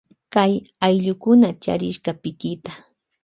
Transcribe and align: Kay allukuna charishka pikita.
Kay 0.33 0.53
allukuna 0.85 1.49
charishka 1.63 2.11
pikita. 2.21 2.71